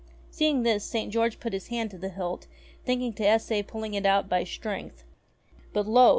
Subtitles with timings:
[0.31, 1.13] Seeing this St.
[1.13, 2.47] George put his hand to the hilt
[2.83, 5.03] thinking to essay pulling it out by strength;
[5.73, 6.09] but lo